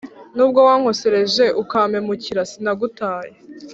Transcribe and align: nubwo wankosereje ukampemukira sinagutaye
nubwo 0.35 0.59
wankosereje 0.67 1.45
ukampemukira 1.61 2.41
sinagutaye 2.51 3.35